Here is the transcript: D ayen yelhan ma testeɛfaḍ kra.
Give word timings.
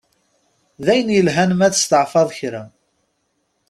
D 0.85 0.87
ayen 0.93 1.13
yelhan 1.15 1.51
ma 1.55 1.67
testeɛfaḍ 1.73 2.29
kra. 2.37 2.63